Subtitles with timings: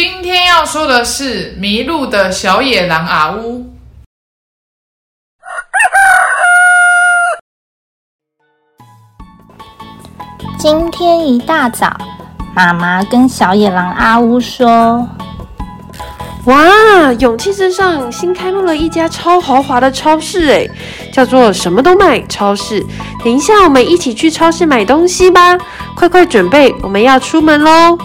[0.00, 3.66] 今天要说的是迷路的小野狼阿乌。
[10.56, 11.98] 今天一大早，
[12.54, 15.04] 妈妈跟小野狼阿乌说
[16.46, 20.68] ：“哇，勇气镇上新开幕了一家超豪华的超市，哎，
[21.12, 22.86] 叫做什么都卖超市。
[23.24, 25.58] 等一下，我们一起去超市买东西吧！
[25.96, 27.98] 快快准备，我们要出门喽！”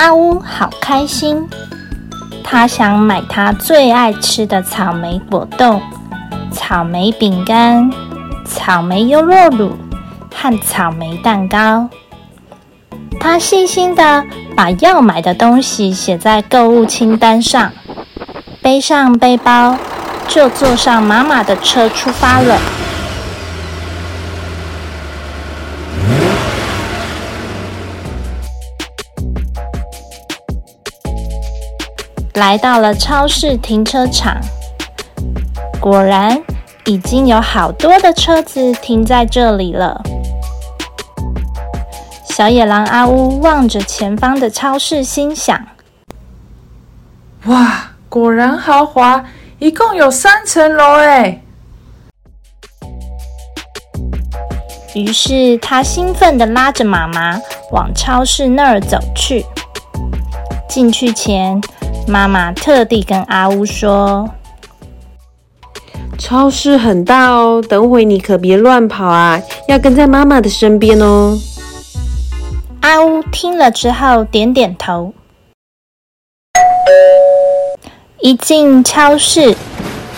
[0.00, 1.46] 阿乌好开心，
[2.42, 5.78] 他想买他最爱吃的草莓果冻、
[6.50, 7.92] 草莓饼干、
[8.46, 9.76] 草莓优酪乳
[10.34, 11.86] 和草莓蛋糕。
[13.20, 14.24] 他细心的
[14.56, 17.70] 把要买的东西写在购物清单上，
[18.62, 19.76] 背上背包，
[20.26, 22.58] 就坐上妈妈的车出发了。
[32.34, 34.40] 来到了超市停车场，
[35.80, 36.40] 果然
[36.86, 40.00] 已经有好多的车子停在这里了。
[42.24, 45.60] 小野狼阿乌望着前方的超市，心想
[47.46, 49.24] ：“哇，果然豪华，
[49.58, 51.42] 一共有三层楼哎！”
[54.94, 57.38] 于是他兴奋地拉着妈妈
[57.72, 59.44] 往超市那儿走去。
[60.68, 61.60] 进去前，
[62.10, 64.28] 妈妈特地跟阿乌说
[66.18, 71.38] ：“超市很大哦，等会你可别乱跑啊，要跟在妈妈的身边哦。”
[72.82, 75.14] 阿乌听了之后点点头。
[78.18, 79.54] 一进超市，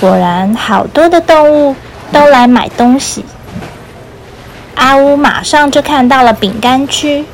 [0.01, 1.77] 果然好多的动物
[2.11, 3.23] 都来买东西。
[4.77, 7.27] 阿乌马上就看到了饼干区，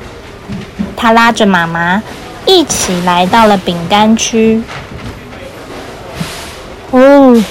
[0.97, 2.03] 他拉着妈妈。
[2.49, 4.59] 一起来到了饼干区。
[6.89, 7.43] 哦，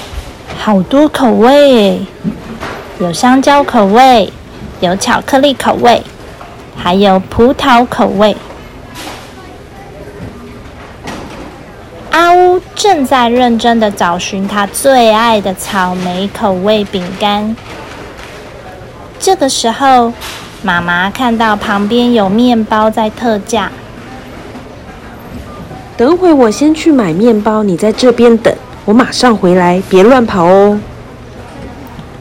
[0.58, 2.00] 好多口味，
[2.98, 4.32] 有香蕉口味，
[4.80, 6.02] 有巧克力口味，
[6.76, 8.36] 还有葡萄口味。
[12.10, 17.54] 阿乌正在认真的找寻他最爱的草莓口味饼干。
[19.20, 20.12] 这个时候，
[20.62, 23.70] 妈妈看到旁边有面包在特价。
[25.98, 28.54] 等会我先去买面包，你在这边等，
[28.84, 30.78] 我马上回来，别乱跑哦。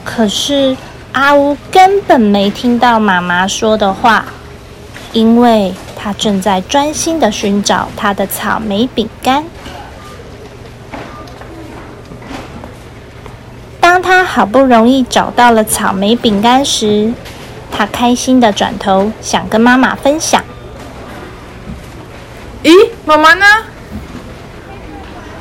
[0.04, 0.76] 可是
[1.12, 4.26] 阿乌根本没听到妈妈说的话，
[5.14, 9.46] 因为他正在专心的寻找他的草莓饼干。
[13.80, 17.14] 当他好不容易找到了草莓饼干时，
[17.72, 20.44] 他开心的转头想跟妈妈分享。
[22.63, 23.45] 咦，妈妈呢？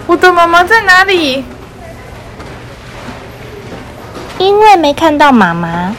[0.06, 1.44] 我的妈妈在哪里？
[4.38, 5.97] 因为没看到妈妈，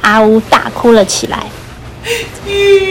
[0.00, 1.38] 阿乌大哭了起来。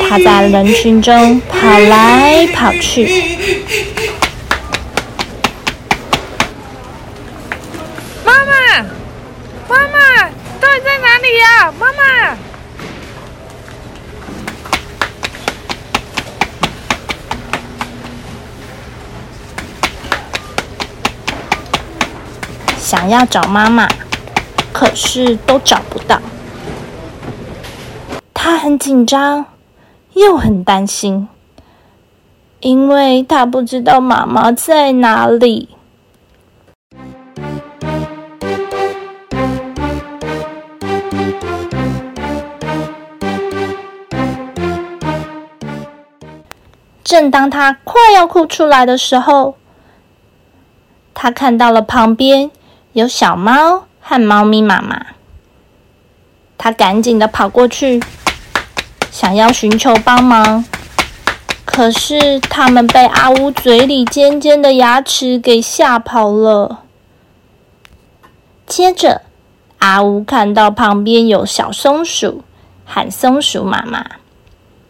[0.10, 3.38] 他在人群中跑来跑去。
[8.24, 8.84] 妈妈，
[9.68, 10.30] 妈妈，
[10.60, 11.74] 到底在哪里呀？
[11.80, 12.38] 妈妈！
[22.94, 23.88] 想要找妈妈，
[24.72, 26.22] 可是都找不到。
[28.36, 29.44] 他很紧张，
[30.14, 31.28] 又很担心，
[32.60, 35.70] 因为他不知道妈妈在哪里。
[47.04, 49.56] 正当他快要哭出来的时候，
[51.16, 52.52] 他看到了旁边。
[52.94, 55.04] 有小猫和猫咪妈妈，
[56.60, 58.00] 他赶紧的跑过去，
[59.10, 60.64] 想要寻求帮忙。
[61.66, 66.82] 可是他们被阿乌嘴里尖尖的牙齿给吓跑了。
[68.68, 69.24] 接着，
[69.80, 72.44] 阿乌看到旁边有小松鼠
[72.86, 74.06] 喊松鼠妈妈，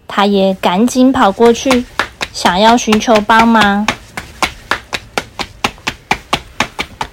[0.09, 1.85] 他也赶紧跑过去，
[2.33, 3.88] 想要寻求帮忙。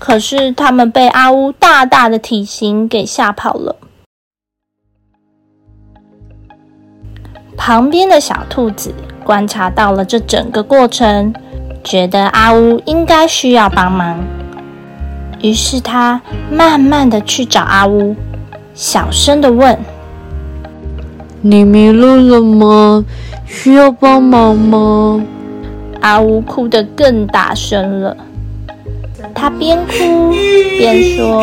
[0.00, 3.76] 可是他们被阿乌大大的体型给吓跑了。
[7.56, 11.34] 旁边的小兔子观察到了这整个过程，
[11.84, 14.18] 觉得阿乌应该需要帮忙，
[15.42, 18.16] 于是他慢慢的去找阿乌，
[18.72, 19.78] 小声的问
[21.42, 23.04] ：“你迷路了吗？
[23.44, 25.22] 需要帮忙吗？”
[26.00, 28.16] 阿乌哭得更大声了。
[29.40, 30.34] 他边哭
[30.76, 31.40] 边说：“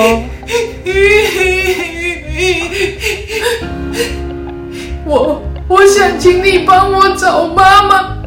[5.04, 8.18] 我我想请你帮我找妈妈。”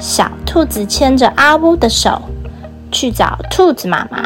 [0.00, 2.20] 小兔子牵着阿乌的手
[2.90, 4.20] 去找兔子妈妈，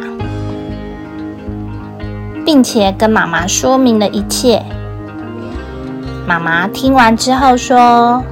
[2.47, 4.63] 并且跟妈妈说明了一切。
[6.27, 8.25] 妈妈听完之后说：“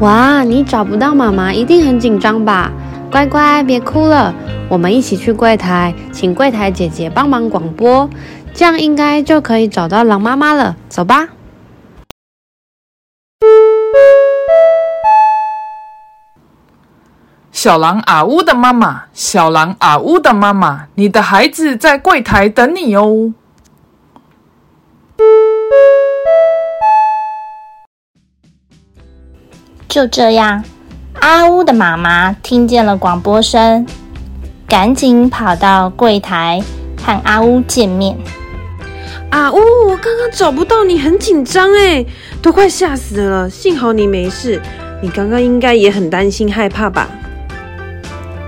[0.00, 2.72] 哇，你找不到妈妈，一定很紧张吧？”
[3.14, 4.34] 乖乖，别哭了，
[4.68, 8.10] 我们一起去柜台，请柜台姐姐帮忙广播，
[8.52, 10.74] 这样应该就可以找到狼妈妈了。
[10.88, 11.28] 走吧。
[17.52, 23.32] 小狼阿乌的妈妈，小狼阿乌的妈妈，你的孩子在柜台等你哦。
[29.86, 30.64] 就这样。
[31.24, 33.86] 阿乌的妈妈听见了广播声，
[34.68, 36.62] 赶紧跑到柜台
[37.02, 38.14] 和阿乌见面。
[39.30, 39.56] 阿乌，
[39.88, 42.04] 我刚刚找不到你，很紧张哎，
[42.42, 43.48] 都快吓死了。
[43.48, 44.60] 幸好你没事，
[45.00, 47.08] 你刚刚应该也很担心害怕吧？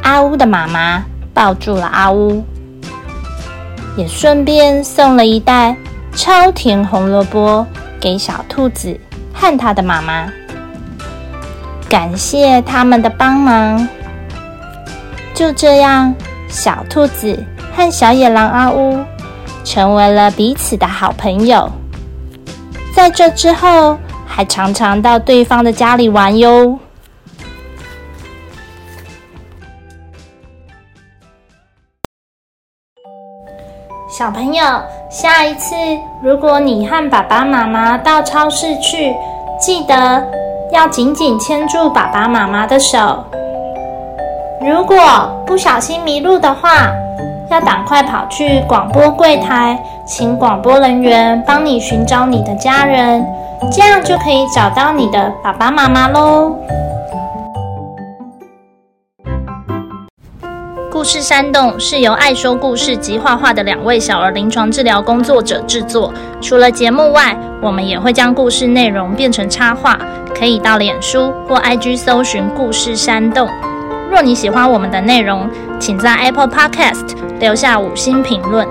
[0.03, 1.03] 阿乌的妈妈
[1.33, 2.45] 抱住了阿乌，
[3.97, 5.75] 也顺便送了一袋
[6.13, 7.67] 超甜红萝卜
[7.99, 9.01] 给小兔子
[9.33, 10.31] 和它的妈妈。
[11.89, 13.89] 感谢他们的帮忙。
[15.35, 16.15] 就这样，
[16.49, 17.45] 小兔子
[17.75, 19.05] 和小野狼阿乌
[19.65, 21.71] 成为了彼此的好朋友。
[22.95, 26.79] 在这之后，还常常到对方的家里玩哟。
[34.09, 34.65] 小朋友，
[35.11, 35.75] 下一次
[36.23, 39.15] 如果你和爸爸妈妈到超市去，
[39.61, 40.36] 记得。
[40.73, 43.25] 要紧紧牵住爸爸妈妈的手。
[44.61, 44.97] 如果
[45.47, 46.91] 不小心迷路的话，
[47.51, 53.25] 要赶快跑去广播柜台，请广播人员帮你寻找你的家人，
[53.71, 56.57] 这样就可以找到你的爸爸妈妈喽。
[60.91, 66.13] 故事山洞是由爱说故事及画画的两位小儿临床治疗工作者制作。
[66.41, 69.99] 除了节目外，我们也会将故事内容变成插画，
[70.39, 73.49] 可以到脸书或 IG 搜寻“故事山洞”。
[74.11, 75.49] 若你喜欢我们的内容，
[75.81, 78.67] 请在 Apple Podcast 留下五星评论，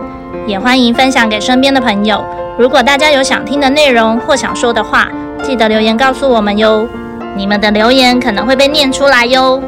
[0.45, 2.23] 也欢迎分享给身边的朋友。
[2.57, 5.09] 如果大家有想听的内容或想说的话，
[5.43, 6.87] 记得留言告诉我们哟。
[7.35, 9.61] 你们的留言可能会被念出来哟。